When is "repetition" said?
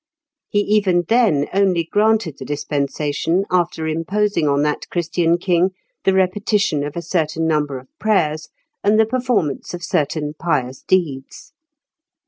6.15-6.83